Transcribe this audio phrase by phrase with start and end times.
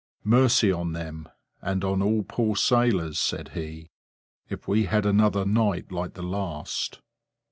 [0.23, 1.29] Mercy on them,
[1.61, 3.91] and on all poor sailors, said he,
[4.49, 7.01] if we had another night like the last!